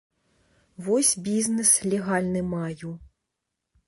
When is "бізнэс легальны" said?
1.27-2.41